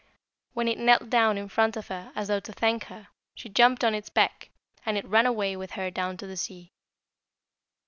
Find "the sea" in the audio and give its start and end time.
6.25-6.71